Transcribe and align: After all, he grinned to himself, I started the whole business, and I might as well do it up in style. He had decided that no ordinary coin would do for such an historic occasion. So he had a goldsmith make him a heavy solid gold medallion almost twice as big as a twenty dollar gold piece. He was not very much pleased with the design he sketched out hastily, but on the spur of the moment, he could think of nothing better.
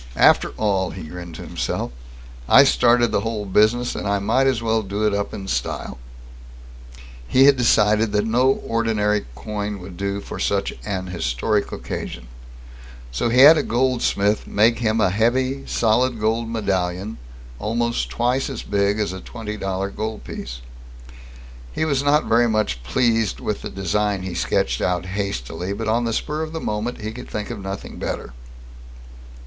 After 0.17 0.49
all, 0.57 0.89
he 0.89 1.03
grinned 1.03 1.35
to 1.35 1.43
himself, 1.45 1.91
I 2.49 2.63
started 2.63 3.11
the 3.11 3.19
whole 3.21 3.45
business, 3.45 3.93
and 3.93 4.07
I 4.07 4.17
might 4.17 4.47
as 4.47 4.59
well 4.59 4.81
do 4.81 5.05
it 5.05 5.13
up 5.13 5.31
in 5.31 5.47
style. 5.47 5.99
He 7.27 7.43
had 7.45 7.55
decided 7.55 8.11
that 8.11 8.25
no 8.25 8.49
ordinary 8.49 9.27
coin 9.35 9.77
would 9.79 9.97
do 9.97 10.19
for 10.19 10.39
such 10.39 10.73
an 10.85 11.05
historic 11.05 11.71
occasion. 11.71 12.29
So 13.11 13.29
he 13.29 13.41
had 13.41 13.59
a 13.59 13.61
goldsmith 13.61 14.47
make 14.47 14.79
him 14.79 14.99
a 14.99 15.11
heavy 15.11 15.67
solid 15.67 16.19
gold 16.19 16.49
medallion 16.49 17.19
almost 17.59 18.09
twice 18.09 18.49
as 18.49 18.63
big 18.63 18.99
as 18.99 19.13
a 19.13 19.21
twenty 19.21 19.55
dollar 19.55 19.91
gold 19.91 20.23
piece. 20.23 20.61
He 21.71 21.85
was 21.85 22.01
not 22.01 22.25
very 22.25 22.49
much 22.49 22.81
pleased 22.81 23.39
with 23.39 23.61
the 23.61 23.69
design 23.69 24.23
he 24.23 24.33
sketched 24.33 24.81
out 24.81 25.05
hastily, 25.05 25.73
but 25.73 25.87
on 25.87 26.05
the 26.05 26.13
spur 26.13 26.41
of 26.41 26.53
the 26.53 26.59
moment, 26.59 27.01
he 27.01 27.11
could 27.11 27.29
think 27.29 27.51
of 27.51 27.59
nothing 27.59 27.97
better. 27.99 28.33